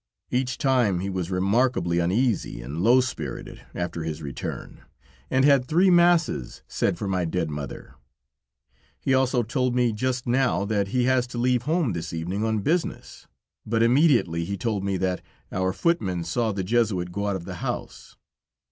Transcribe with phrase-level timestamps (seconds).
[0.31, 4.81] Each time he was remarkably uneasy and low spirited after his return,
[5.29, 7.93] and had three masses said for my dead mother.
[8.99, 12.61] He also told me just now, that he has to leave home this evening on
[12.61, 13.27] business,
[13.63, 17.57] but immediately he told me that, our footman saw the Jesuit go out of the
[17.61, 18.17] house.